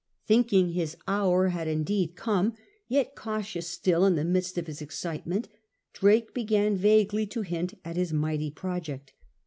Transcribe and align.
Thinking 0.25 0.69
his 0.69 0.97
hour 1.07 1.49
had 1.49 1.67
indeed 1.67 2.15
come, 2.15 2.55
yet 2.87 3.13
cautious 3.15 3.67
still 3.67 4.03
in 4.03 4.15
the 4.15 4.25
midst 4.25 4.57
of 4.57 4.65
his 4.65 4.81
excitement, 4.81 5.47
Drake 5.93 6.33
began 6.33 6.75
vaguely 6.75 7.27
to 7.27 7.41
hint 7.43 7.75
at 7.85 7.97
his 7.97 8.11
mighty 8.11 8.49
project. 8.49 9.13